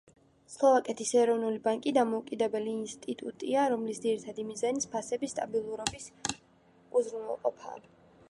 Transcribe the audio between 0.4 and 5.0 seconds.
სლოვაკეთის ეროვნული ბანკი დამოუკიდებელი ინსტიტუტია, რომლის ძირითადი მიზანიც